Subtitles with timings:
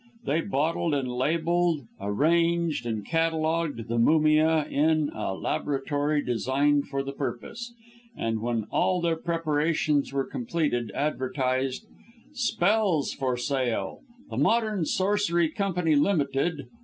[0.25, 7.03] They bottled and labelled, and arranged and catalogued, the mumia, in a laboratory designed for
[7.03, 7.71] the purpose;
[8.17, 11.85] and, when all their preparations were complete, advertised
[12.33, 13.99] SPELLS FOR SALE
[14.31, 16.65] THE MODERN SORCERY COMPANY LTD.